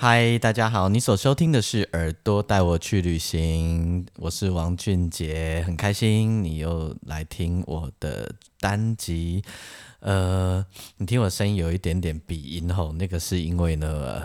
[0.00, 9.42] 嗨，大家好，你所收听的是《耳朵带我去旅行》，我是王俊杰，很开心你又来听我的单集。
[9.98, 10.64] 呃，
[10.98, 14.22] 你听我声音有一点点鼻音吼，那个是因为呢，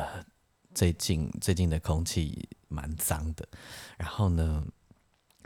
[0.75, 3.43] 最近最近的空气蛮脏的，
[3.97, 4.63] 然后呢，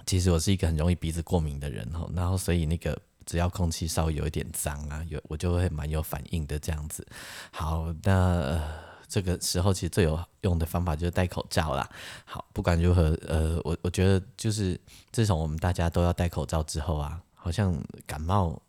[0.05, 7.07] 其实我是一个很容易鼻子过敏的人吼，然后所以那个只要空气稍微有一点脏啊，有我就会蛮有反应的这样子。
[7.51, 8.61] 好，那。
[9.07, 11.89] 这个时候其实最有用的方法就是戴口罩啦。
[12.25, 14.79] 好，不管如何，呃，我我觉得就是
[15.11, 18.61] 自从我们大家都要戴口罩之后啊，好像感冒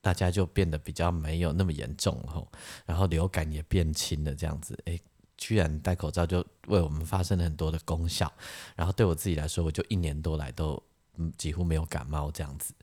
[0.00, 2.48] 大家就变得比较没有那么严重吼，
[2.86, 5.00] 然后流感也变轻了这样子，诶，
[5.36, 8.32] 居然戴口罩就为我们发生了很多的功效，
[8.74, 10.82] 然后对我自己来说，我就一年多来都。
[11.36, 12.74] 几乎没有感冒这样子。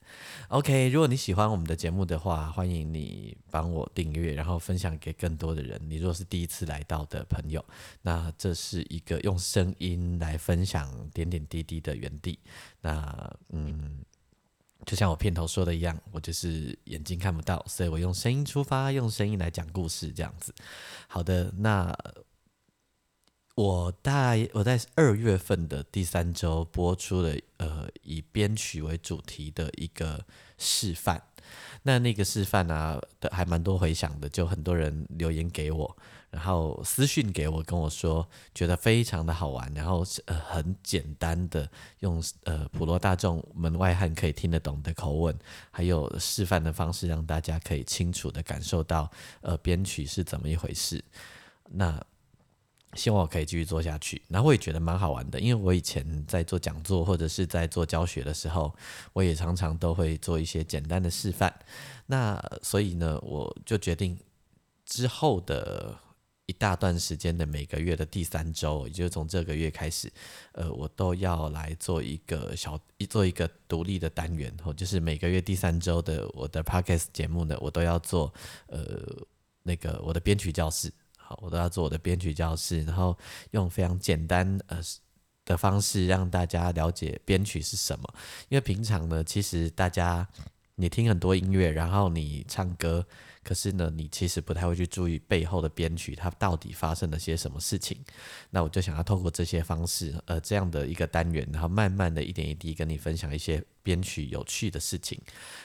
[0.50, 5.82] OK，如果你喜欢我们的节目的话，欢迎你帮我订阅，然后分享给更多的人。
[5.90, 7.64] 你若是第一次来到的朋友，
[8.02, 12.40] 那这是一个用声音来分享点点滴滴的园地。
[12.82, 14.00] 那嗯，
[14.86, 20.54] 就像我片头说的一样，我就是眼睛看不到，所以我用声音出发，用声音来讲故事这样子。
[21.08, 21.96] 好的，那。
[23.56, 30.26] 我大我在二月份的第三周播出了呃以编曲为主题的一个
[30.58, 31.22] 示范，
[31.84, 35.98] 那那个示范呢的还蛮多回响的，就很多人留言给我，
[36.32, 45.34] 然后私讯给我跟我说觉得非常的好玩，然后呃很简单的用呃普罗大众门外汉可以听得懂的口吻，
[45.72, 49.10] 还有示范的方式，让大家可以清楚的感受到
[49.40, 51.02] 呃编曲是怎么一回事，
[51.72, 52.06] 那。
[52.96, 58.74] 希望我可以继续做下去，然后我也觉得蛮好玩的，因为我以前在做讲座或者是在做教学的时候，
[59.14, 61.54] 我也常常都会做一些简单的示范。
[62.06, 64.18] 那所以呢，我就决定
[64.86, 65.96] 之后的
[66.46, 70.12] 一大段时间的每个月的第三周，也就是从这个月开始，
[70.54, 78.32] 呃，我都要来做一个小一做一个独立的单元，或就是每个月第三周的我的 podcast 节目呢，我都要做
[78.68, 79.02] 呃
[79.64, 80.92] 那个我的编曲教室。
[81.28, 83.18] 好，我都要做我的编曲教室，然后
[83.52, 84.80] 用非常简单呃
[85.44, 88.14] 的方式让大家了解编曲是什么。
[88.50, 90.28] 因为平常呢，其实大家
[90.76, 93.04] 你听很多音乐，然后你唱歌，
[93.44, 97.98] 可是呢，你其实不太会去注意背后的编曲，它到底发生了些什么事情。
[98.50, 105.20] 那我就想要透过这些方式，呃，这样的一个单元，然后慢慢的一点一滴跟你分享一些编曲有趣的事情。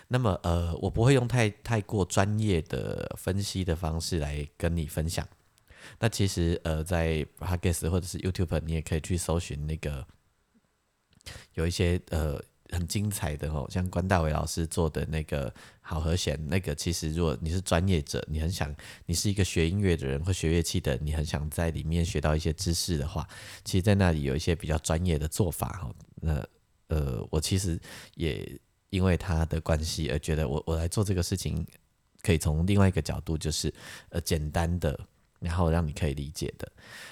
[0.08, 5.26] 那么，呃，我不会用太太过专业的分析的方式来跟你分享。
[5.98, 10.06] 那其实呃，在 Podcast 或者是 YouTube，你也可以去搜寻那个
[11.54, 12.40] 有一些呃
[12.70, 18.74] 很精彩的哦，像关大伟老师做的那个好和弦，那个其实如果你是专业者，你很想
[19.06, 23.28] 你是一个学音乐的人或学乐器的，你很想在里面学到一些知识的话，
[23.64, 25.94] 其实，在那里有一些比较专业的做法哈。
[26.22, 26.46] 那
[26.88, 27.78] 呃，我其实
[28.14, 28.58] 也
[28.90, 31.66] 因为他的关系而觉得我我来做这个事情，
[32.22, 33.72] 可以从另外一个角度，就是
[34.10, 34.98] 呃简单的。
[35.40, 36.70] 然后让你可以理解的。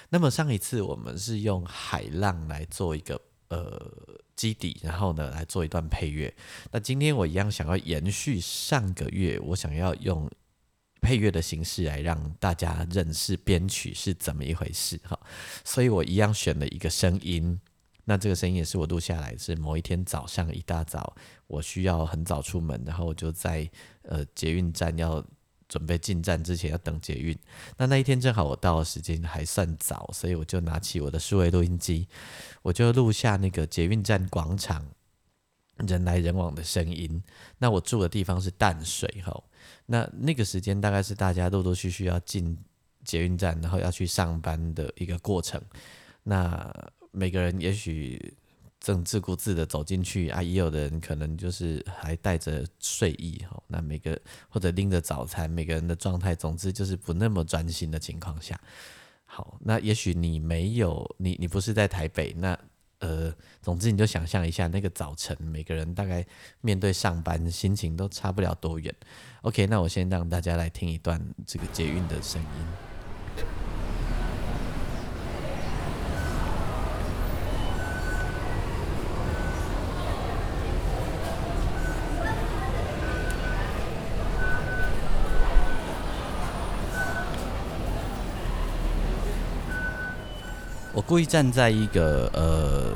[0.09, 3.19] 那么上一次我们是用海浪来做一个
[3.49, 3.91] 呃
[4.35, 6.33] 基底，然后呢来做一段配乐。
[6.71, 10.29] 那今天我一样想要延续上个月，我想要用
[11.01, 15.19] 配乐的形式来让大家认识编曲是怎么一回事哈。
[15.65, 17.59] 所以我一样选了一个声音。
[18.05, 21.15] 那这个声音也是我录下来，是某一天早上一大早，
[21.47, 23.69] 我需要很早出门，然后我就在
[24.03, 25.23] 呃捷运站要。
[25.69, 27.37] 准备进站之前要等捷运，
[27.77, 32.07] 那那一天正好我到的时间还算早，所以我就拿起我的数位录音机，
[32.63, 34.83] 我就录下那个捷运站广场
[35.77, 37.23] 人来人往的声音。
[37.59, 39.43] 那我住的地方是淡水哈，
[39.85, 42.57] 那那个时间大概是大家陆陆续续要进
[43.05, 45.61] 捷运站，然后要去上班的一个过程。
[46.23, 46.73] 那
[47.11, 48.33] 每个人也许。
[48.79, 53.61] 正自顾自的走进去啊，也有的人可能就是还带着睡意哈。
[53.67, 58.59] 那每个或者拎着早餐，每个人的状态，总之就是不那么专心的情况下。
[59.25, 62.57] 好，那也许你没有你你不是在台北，那
[62.99, 66.25] 呃，总之你就想象一下那个早晨，每个人大概
[66.61, 68.93] 面对上班心情都差不了多远。
[69.41, 72.88] OK，那我先让大家来听一段这个捷运的声音。
[91.09, 92.93] 故意站在一个呃，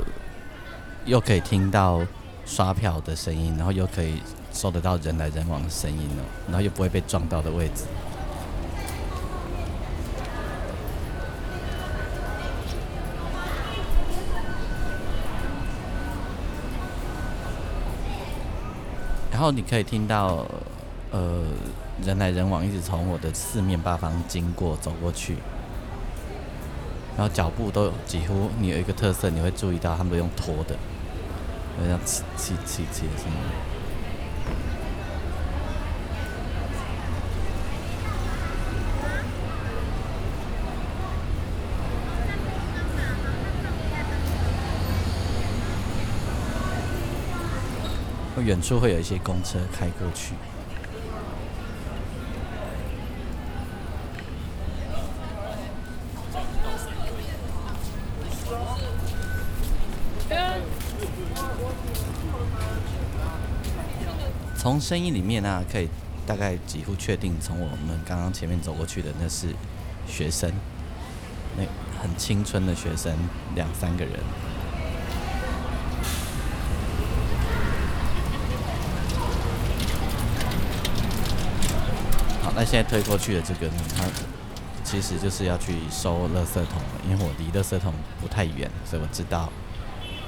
[1.04, 2.00] 又可以听到
[2.46, 4.22] 刷票的声音，然后又可以
[4.52, 7.82] 收得到人来人往的声音哦，然后又不会被撞到的位置。
[19.32, 20.46] 然后你可以听到
[21.10, 21.42] 呃
[22.00, 25.38] 人来人往，一直从我的四面八方经过走过去。
[27.16, 30.76] 然后脚步都几乎，你有一个特色，你会注意到他们都用拖的，
[31.78, 33.38] 好像骑骑骑骑的声音。
[48.44, 50.34] 远处会有一些公车开过去。
[64.84, 65.88] 声音里面呢，可以
[66.26, 69.46] 大概几乎确定，从我们刚刚前面走过去的那是
[70.06, 70.52] 学生，
[71.56, 71.62] 那
[72.02, 73.16] 很青春的学生，
[73.54, 74.12] 两三个人。
[82.42, 84.04] 好，那现在推过去的这个呢，他
[84.84, 89.50] 其实就是要去收垃圾桶，因为我离垃圾桶不太远，所以我知道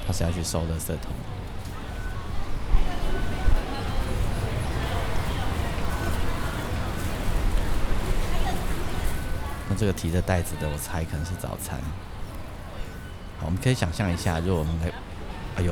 [0.07, 1.11] 他是要去收垃圾桶。
[9.77, 11.79] 这个提着袋子的，我猜可能是早餐。
[13.39, 14.91] 好，我们可以想象一下，如果我们来，
[15.57, 15.71] 哎呦，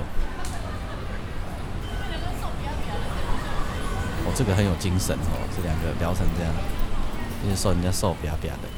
[4.24, 6.54] 哦这个很有精神哦，这两个聊成这样，
[7.44, 8.70] 就是说人家瘦瘪瘪的。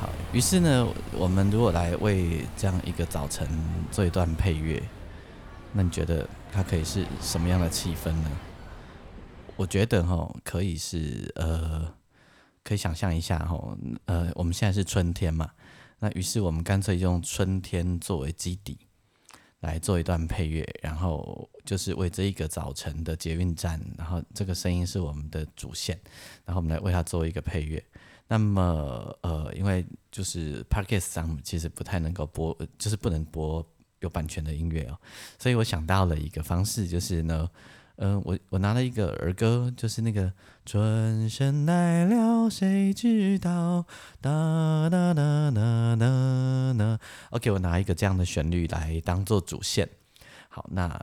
[0.00, 3.48] 好，于是呢，我们如果来为这样一个早晨
[3.90, 4.80] 做一段配乐，
[5.72, 8.30] 那你觉得它可以是什么样的气氛呢？
[9.56, 11.92] 我觉得哈，可以是呃。
[12.64, 15.50] 可以想象一下哈，呃，我们现在是春天嘛，
[15.98, 18.78] 那于是我们干脆用春天作为基底
[19.60, 26.00] 来做一段配乐，然后就是为这一个早晨的捷运站，然后这个声音是我们的主线，
[26.44, 27.82] 然后我们来为它做一个配乐。
[28.28, 33.64] 那么，呃，因为就是 Podcast 上其实不太能够播，就是不能播
[34.00, 34.98] 有版权的音乐哦，
[35.38, 37.50] 所以我想到了一个方式，就是呢。
[37.96, 40.32] 嗯，我我拿了一个儿歌，就是那个
[40.64, 43.84] 春神来了，谁知道？
[44.20, 47.00] 哒哒哒哒哒哒。
[47.30, 49.88] OK，我拿一个这样的旋律来当做主线。
[50.48, 51.00] 好，那。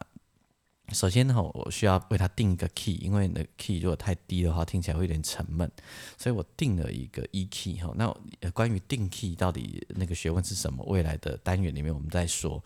[0.92, 5.70] 首先呢，我需要为它定一个 key，因为那 key 如果太低的话，听起来会有点沉闷，
[6.18, 7.94] 所以我定了一个 E key 哈。
[7.96, 8.12] 那
[8.52, 10.84] 关于定 key 到底那个学问是什么？
[10.86, 12.62] 未来的单元里面我们再说。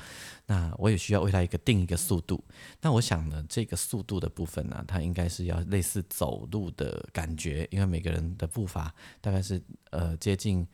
[0.46, 2.44] 那我也需要为它一个定一个速度。
[2.82, 9.62] 那我想呢，这个速度的部分呢，它应该是要类似走路的感觉，因为每个人的步伐大概是
[9.92, 10.68] 呃接近。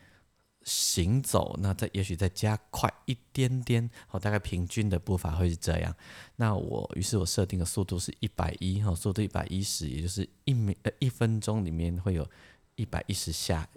[0.70, 5.96] 行走，那再也许再加快一点点，好，大概平均的步伐会是这样。
[6.36, 12.30] 那我于是我设定的速度是一百一，哈，速度一百一十，也就是一秒呃一分钟里面会有
[12.76, 13.68] 一百一十下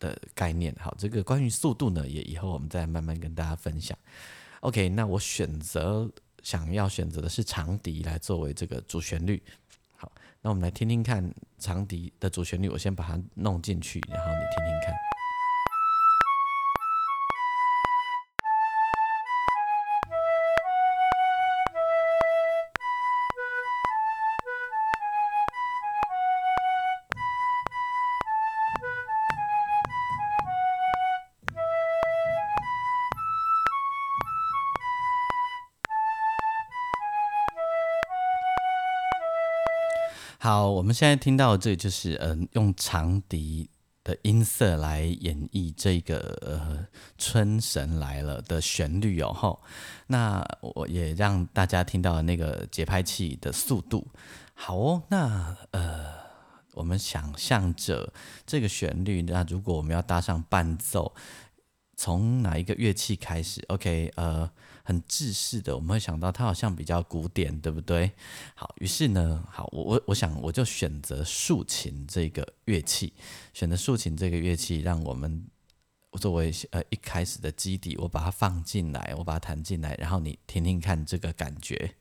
[0.00, 0.74] 的概念。
[0.80, 3.96] 好，这个关于速度呢，也以后我们再慢慢跟大家分享。
[4.58, 6.10] OK，那我选择
[6.42, 9.40] 想要选择的是长笛来作为这个主旋律。
[9.94, 10.10] 好，
[10.42, 15.13] 那我们来听听看长笛的主旋律，我先把它弄进去，然后你听听看。
[40.74, 43.70] 我们现在听到这就是嗯，用长笛
[44.02, 46.84] 的音色来演绎这个呃
[47.16, 49.62] 春神来了的旋律哦吼。
[50.08, 54.08] 那我也让大家听到那个节拍器的速度。
[54.54, 56.12] 好哦，那呃，
[56.72, 58.12] 我们想象着
[58.44, 61.14] 这个旋律，那如果我们要搭上伴奏，
[61.96, 64.50] 从哪一个乐器开始？OK，呃，
[64.82, 68.10] 很制式的，我们会想到它好像比较古典，对不对？
[68.54, 73.12] 好，于是呢，好，我我我想我就选择竖琴这个乐器，
[73.52, 75.46] 选择竖琴这个乐器，让我们
[76.20, 81.94] 作为呃一开始的基底，我把它放进来，我把它弹进来，然后你听听看这个感觉。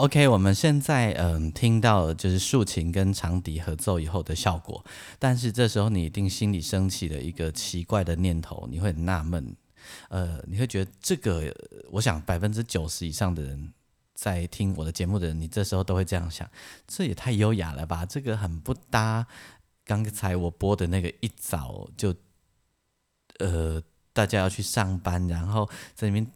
[0.00, 4.82] OK，我们现在嗯听到就是竖琴跟长笛合奏以后的效果，
[5.18, 9.54] 但是这时候你一定心里升起了一个奇怪的念头，你会很纳闷，
[10.08, 11.54] 呃，你会觉得这个，
[11.90, 13.74] 我想百分之九十以上的人
[14.14, 16.50] 在听我的节目的人，你这时候都会这样想，
[16.86, 19.26] 这也太优雅了吧，这个很不搭。
[19.84, 22.14] 刚才我播的那个一早就，
[23.38, 23.82] 呃，
[24.14, 26.26] 大家要去上班，然后在里面。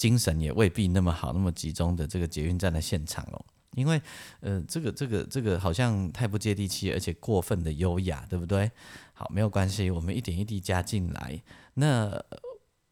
[0.00, 4.00] 精神也未必那么好，那么集中的这个捷运站的现场哦，因为
[4.40, 8.70] 呃，这个这个这个好像太不接地气，而且过分的优雅，对不对？
[9.12, 11.42] 好，没有关系，我们一点一滴加进来。
[11.74, 12.18] 那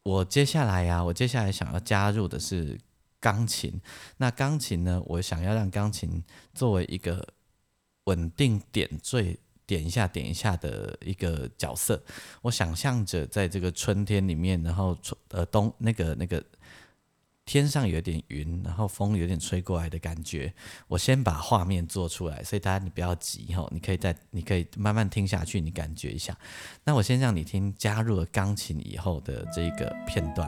[0.03, 2.79] 我接下来呀，我接下来想要加入的是
[3.21, 3.81] 钢琴。
[4.19, 6.23] 那钢琴呢，我想要让钢琴
[6.53, 7.27] 作为一个
[8.05, 12.05] 稳定点缀，点一下点一下的一个角色。
[12.43, 16.45] 我想象着在这个春天里面，然后春呃冬那个那个。
[17.49, 20.53] 天上有点云，然后风有点吹过来的感觉。
[20.87, 26.37] 我先把画面做出来，所以大家你不要急哈，你可以在你可以慢慢听下去，你感觉一下。
[26.85, 30.47] 那我先让你听加入了钢琴以后的这个片段。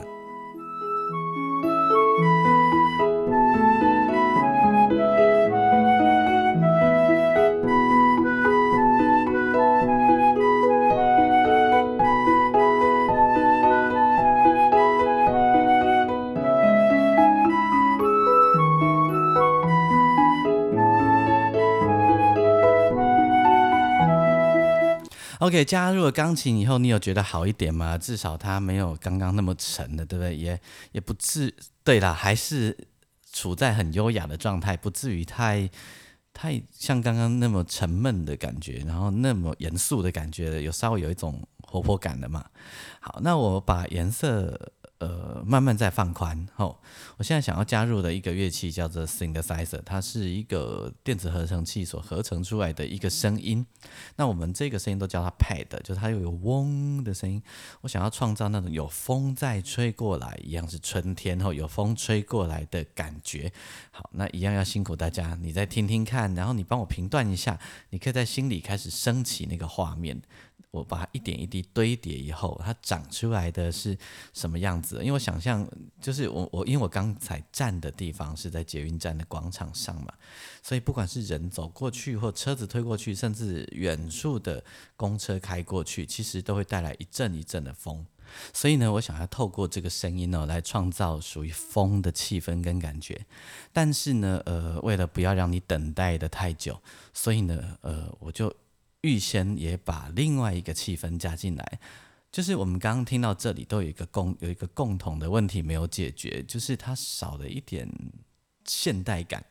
[25.41, 27.97] OK，加入了钢琴以后，你有觉得好一点吗？
[27.97, 30.35] 至少它没有刚刚那么沉的，对不对？
[30.37, 31.51] 也也不至
[31.83, 32.77] 对啦，还是
[33.33, 35.67] 处在很优雅的状态，不至于太
[36.31, 42.45] 太像刚刚那么沉闷的感觉，然后那么严肃的感觉，有稍微有一种活泼感的嘛。
[42.99, 44.71] 好，那我把颜色。
[45.01, 46.47] 呃，慢慢在放宽。
[46.55, 46.79] 吼，
[47.17, 53.65] 我现在想要加入的一个乐器叫做 synthesizer，它是一个电子合成器所合成出来的一个声音。
[54.15, 57.41] 那我们这个声音都叫它 pad，就是它又有嗡的声音。
[57.81, 63.51] 我想要创造那种有风在吹过来，一样是春天后有风吹过来的感觉。
[63.89, 70.21] 好，那一样要辛苦大家，你再听听看，然后你帮我评断一下，你可以在心里开始升起那个画面。
[70.69, 73.97] 我把它一点一滴堆叠以后，它长出来的是
[74.33, 74.97] 什么样子？
[74.97, 75.67] 因为我想象，
[75.99, 80.13] 就是我我因为我刚才站的地方是在捷运站的广场上嘛，
[80.61, 84.63] 所以不管是人走过去或车子推过去，甚至远处的
[84.95, 88.05] 公车开过去，其实都会带来一阵一阵的风。
[88.53, 93.25] 所以呢，我想要透过这个声音呢，来创造属于风的气氛跟感觉。
[93.73, 96.81] 但是呢，呃，为了不要让你等待的太久，
[97.13, 98.55] 所以呢，呃，我就。
[99.01, 101.79] 预先也把另外一个气氛加进来，
[102.31, 107.89] 就是我们刚刚听到这里都有一个共有一个共同的问题没有解决，就是它少了一点
[108.65, 109.43] 现代感。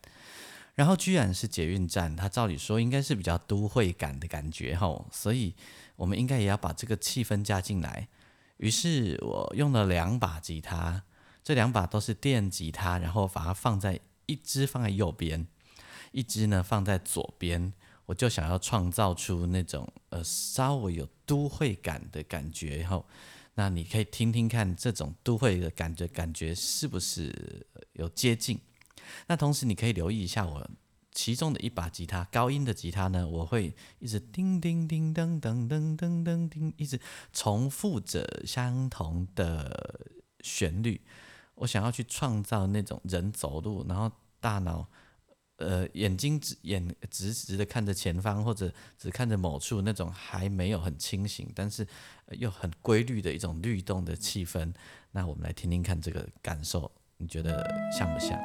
[0.73, 5.53] 然后居然是捷运站，它照理说应该是比较都会感的感觉吼，所以
[5.97, 8.07] 我们应该也要把这个气氛加进来。
[8.55, 11.03] 于是我用了两把吉他，
[11.43, 15.45] 这两把都是电吉他，然后把它放在一支放在右边，
[16.13, 17.73] 一支呢放在左边。
[18.05, 23.05] 我就想要创造出那种呃稍微有都会感的感觉，后
[23.55, 28.59] 那你可以听听看这种都会的感觉，感觉是不是有接近？
[29.27, 30.69] 那同时你可以留意一下我
[31.13, 36.99] 其中的一把吉他，高音的吉他呢，我会一直叮叮叮噔噔噔噔噔叮，一直
[37.31, 40.09] 重复着相同的
[40.41, 41.01] 旋律。
[41.55, 44.87] 我想要去创造那种人走路，然后大脑。
[45.61, 51.87] 呃，眼睛直眼直直的看着前方，或者只看着某处，那种还没有很清醒，但是
[52.31, 54.73] 又很规律的一种律动的气氛。
[55.11, 57.63] 那我们来听听看这个感受，你觉得
[57.97, 58.37] 像不像？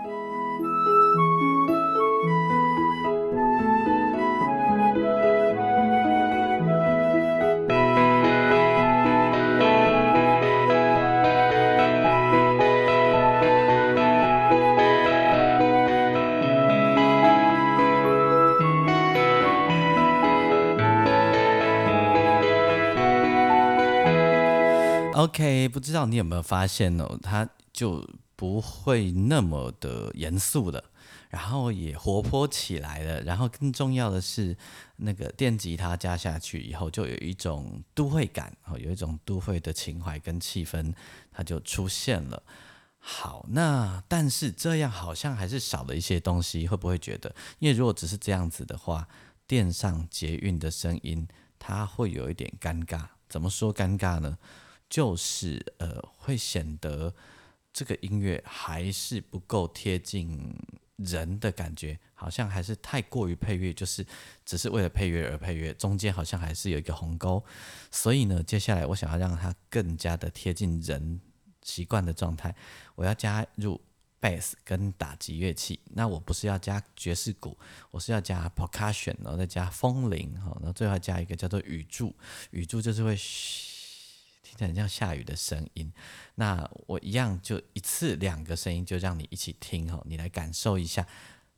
[25.67, 30.85] OK，不知道你有没有发现哦，它就不会那么的严肃了，
[31.29, 34.57] 然后也活泼起来了，然后更重要的是，
[34.99, 40.95] 那个电吉他加下去以后，就有一种都会感，哦，有一种都会的情怀跟气氛，
[41.33, 42.41] 它就出现了。
[42.99, 47.35] 好，那但是这样好像还是少了一些东西，会不会觉得？
[47.59, 49.09] 因为如果只是这样子的话，
[49.49, 51.27] 电上捷运的声音
[51.59, 53.07] 它会有一点尴尬。
[53.29, 54.39] 怎么说尴尬呢？
[54.89, 57.15] 就是呃，会显得
[57.73, 60.55] 这个音乐还是不够贴近
[60.97, 64.07] 人的感觉，好像还是太过于配乐，就是
[64.45, 67.45] 只是为了配乐而配乐，中间好像还是有一个鸿沟。
[67.91, 71.21] 所以呢，接下来我想要让它更加的贴近人。
[71.63, 72.55] 习惯的状态，
[72.95, 73.81] 我要加入
[74.21, 75.81] bass 跟打击乐器。
[75.87, 77.59] 那我不是要加爵士鼓，
[77.91, 82.15] 我是要加 percussion，然后再加风铃，哈，然后最后加一个叫做雨柱。
[82.53, 83.76] 雨柱就是会嘘，
[84.57, 85.93] 听起来像下雨的声音。
[86.37, 91.07] 那我一样就一次两个声音，就让你一起听，哦，你来感受一下。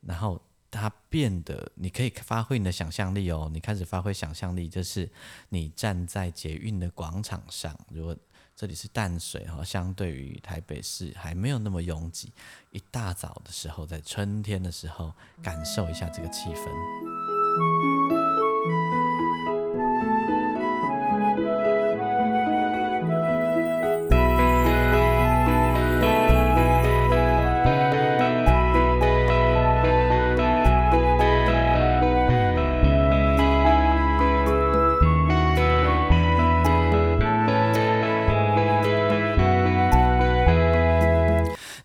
[0.03, 0.41] 然后
[0.71, 3.49] 它变得，你可以发挥你的想象力哦。
[3.53, 5.11] 你开始发挥想象力，就是
[5.49, 8.17] 你站在捷运的广场上，如果。
[8.61, 12.33] 这里是淡水哈，相对于台北市还没有那么拥挤。
[12.73, 16.65] 一大早的时候，在春天的时候，感受一下这个气氛。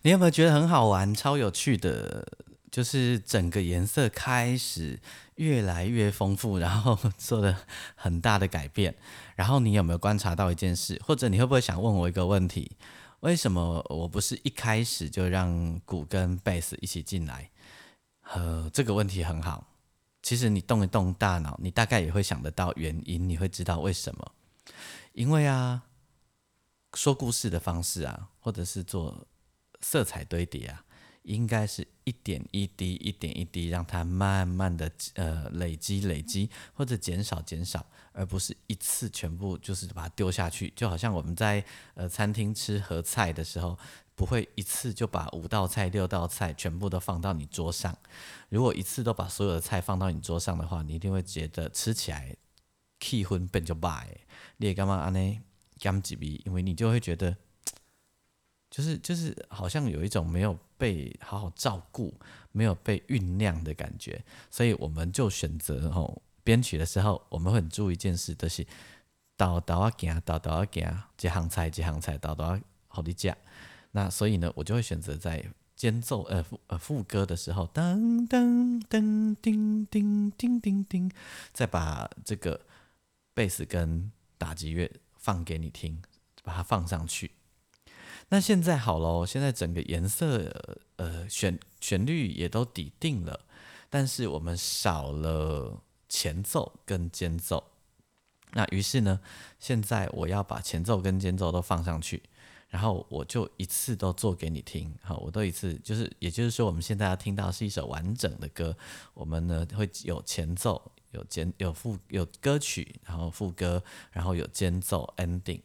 [0.04, 2.28] 你有没有觉得很好玩、超有趣的？
[2.70, 5.00] 就是整个颜色开始
[5.36, 7.62] 越来越丰富，然后 做了
[7.94, 8.94] 很大的改变。
[9.34, 11.00] 然后你有没有观察到一件事？
[11.02, 12.72] 或者你会不会想问我一个问题？
[13.20, 17.50] 为什么我不是一开始就让鼓跟贝斯一起进来？
[18.34, 19.66] 呃，这个问题很好。
[20.22, 24.32] 其实你动一动大脑，你大概也会想得到原因，你会知道为什么。
[25.14, 25.84] 因为啊，
[26.92, 29.26] 说故事的方式啊，或者是做。
[29.84, 30.82] 色彩堆叠啊，
[31.24, 40.72] 应该是一点一滴、一点一滴，让它慢慢的呃累积、累积或者减少、减少，而不是一次全部就是把它丢下去。
[40.74, 43.78] 就好像我们在呃餐厅吃盒菜的时候，
[44.14, 47.96] 不会一次就把五道菜、六道菜全部都放到你桌上。
[48.48, 52.34] 如果一次都把所有的菜放到你桌上的话，你一定会觉得吃起来
[53.00, 54.18] 气氛变就败。
[54.56, 55.40] 你也干嘛安呢？
[55.78, 56.40] 干几笔？
[56.46, 57.36] 因为你就会觉得。
[58.74, 62.12] 就是就是好像有一种没有被好好照顾、
[62.50, 68.66] 没有被酝酿的感觉，所以我们就选择吼编曲的时候，我们会很注意一件事，就是
[69.36, 73.36] 导导啊行，导导啊行，这行菜这行菜，导导啊好的讲。
[73.92, 75.44] 那所以呢，我就会选择在
[75.76, 81.08] 间奏呃副呃副歌的时候，噔噔噔叮叮叮叮叮，
[81.52, 82.60] 再把这个
[83.34, 86.02] 贝斯跟打击乐放给你听，
[86.42, 87.30] 把它放上去。
[88.34, 90.52] 那现在好喽，现在整个颜色，
[90.96, 93.38] 呃，旋旋律也都底定了，
[93.88, 97.62] 但是我们少了前奏跟间奏。
[98.54, 99.20] 那于是呢，
[99.60, 102.24] 现在我要把前奏跟间奏都放上去，
[102.66, 104.92] 然后我就一次都做给你听。
[105.00, 108.76] 好，我都一次，就是也就是说，我们现在要听到是一首完整的歌，
[109.12, 115.60] 我们呢会有前奏、有间、有副、有歌曲，然后副歌，然后有间奏 ending。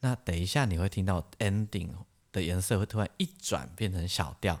[0.00, 1.90] 那等一下，你会听到 ending
[2.32, 4.60] 的颜色会突然一转变成小调，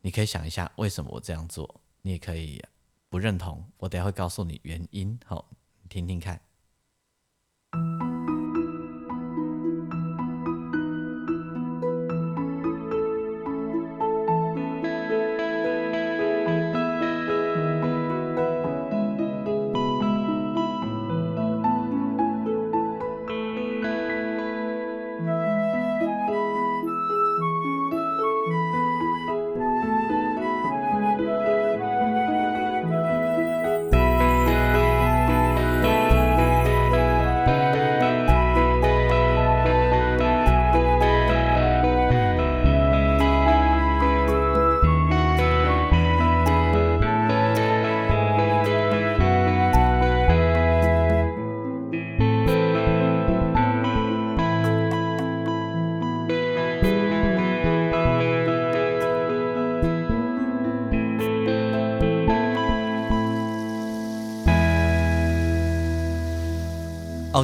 [0.00, 2.62] 你可以想一下为什么我这样做，你也可以
[3.08, 5.50] 不认同，我等下会告诉你原因，好，
[5.88, 6.40] 听听看。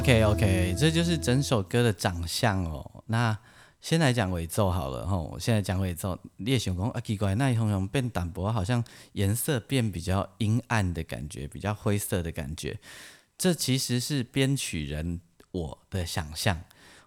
[0.01, 3.03] OK OK，这就是整首歌的长相哦。
[3.05, 3.37] 那
[3.81, 12.79] 先来讲尾奏好了吼，现在讲尾奏，你也想讲啊奇怪，那一通通变淡薄，好像颜色变比较阴暗的感觉，比较灰色的感觉。
[13.37, 16.59] 这其实是编曲人我的想象，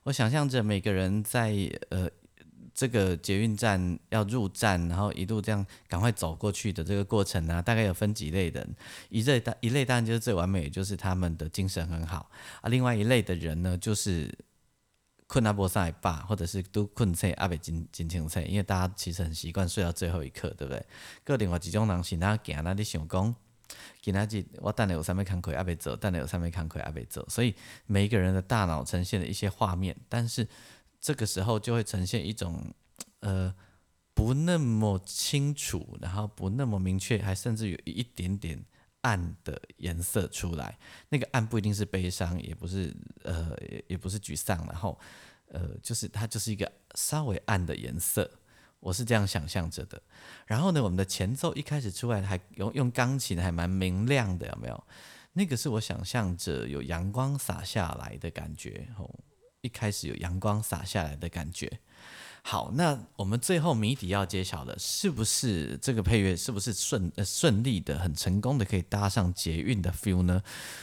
[0.04, 1.52] 我想象着每个人在
[1.88, 2.08] 呃
[2.74, 8.74] 这个捷运站要入站，然后一路这样赶快走过去的这个过程呢，大概有分几类人，
[9.08, 12.28] 一类当一类当然就是最完美，就是他们的精神很好
[12.60, 14.36] 啊，另外一类的人呢，就是
[15.28, 20.84] 困阿波上来罢，或者是都困睡阿北金金清睡，因为大家其实很习惯睡到最后一刻，对不对？
[21.22, 23.34] 个另外几种人是哪行那你想讲？
[24.02, 27.54] 今仔日我等下有三枚康亏阿贝走，等下有三枚康亏阿贝走，所以
[27.86, 30.46] 每一个人的大脑呈现了一些画面，但是
[31.04, 32.64] 这个时候就会呈现一种
[33.20, 33.54] 呃
[34.14, 38.64] 不那么清楚，然后不那么明确，还甚至有一点点
[39.02, 40.78] 暗的颜色出来。
[41.10, 43.54] 那个暗不一定是悲伤，也不是呃
[43.86, 44.98] 也不是沮丧，然后
[45.48, 48.30] 呃就是它就是一个稍微暗的颜色。
[48.80, 50.02] 我是这样想象着的，
[50.46, 54.84] 然后呢，我们的前奏一开始出来还用用钢琴，还蛮明亮的，有没有？
[55.34, 59.10] 那个是我想象着有阳光洒下来的感觉，哦，
[59.64, 61.80] 一开始有阳光洒下来的感觉。
[62.42, 70.42] 好，那我们最后谜底要揭晓的，是不是这个配乐是不是顺呃顺利的、很成功的可以搭上捷运的 feel 呢？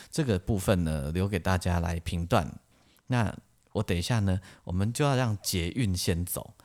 [0.09, 2.59] 这个部分呢，留给大家来评断。
[3.05, 3.37] 那
[3.73, 6.55] 我等一下呢，我们就要让捷运先走。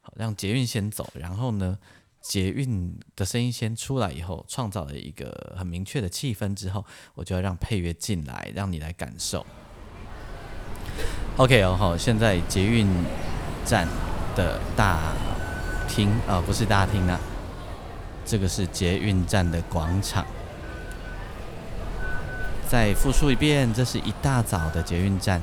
[0.00, 1.78] 好，让捷运先走，然后呢，
[2.22, 9.44] 捷运的声音先出来以后，创造了一个很明确的气氛之后，我就要让配乐进来，让你来感受。
[11.36, 12.86] OK 哦，好，现在捷运
[13.64, 13.88] 站
[14.36, 14.98] 的大
[15.88, 17.18] 厅啊，不是大厅啊，
[18.26, 20.26] 这个是捷运站的广场。
[22.68, 25.40] 再复述一遍，这是一大早的捷运站，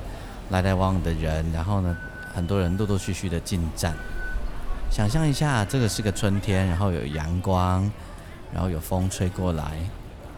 [0.50, 1.98] 来来往往的人，然后呢，
[2.34, 3.94] 很多人陆陆续续的进站。
[4.92, 7.90] 想象一下，这个是个春天，然后有阳光，
[8.54, 9.80] 然后有风吹过来，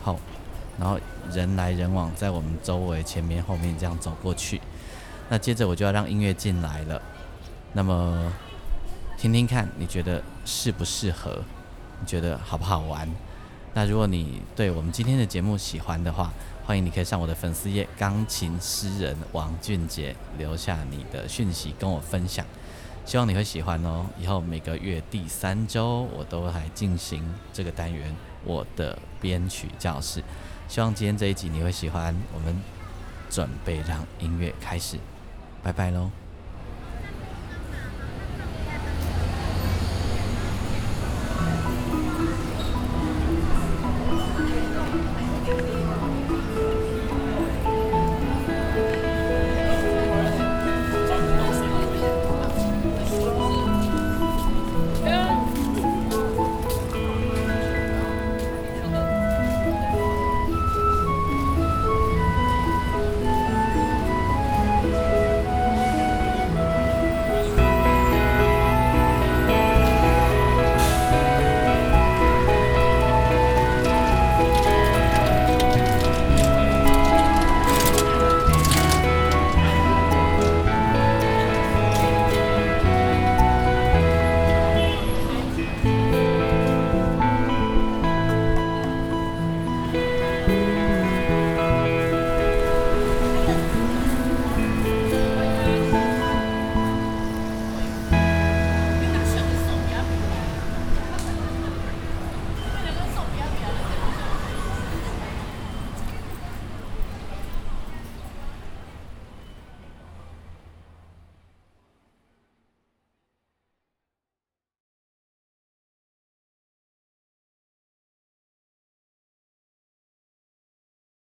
[0.02, 0.16] 好，
[0.80, 0.98] 然后
[1.32, 4.62] 人来人往，在我们周围、前面、后面这样走过去。
[5.30, 7.02] 那接着我就要让音乐进来了。
[7.74, 8.34] 那么，
[9.18, 11.44] 听听看，你觉得适不适合？
[12.02, 13.08] 你觉得好不好玩？
[13.74, 16.34] 那如果你对我们今天的节目喜欢的话，
[16.66, 22.46] 欢迎你可以上我的粉丝页“钢琴诗人王俊杰”留下你的讯息跟我分享。
[23.06, 24.06] 希望你会喜欢哦！
[24.20, 30.24] 以后每个月第三周我都还进行这个单元，我的编曲教室。
[30.68, 32.16] 希望今天这一集你会喜欢。
[32.34, 32.56] 我们
[33.30, 34.98] 准备让音乐开始，
[35.64, 36.19] 拜拜喽！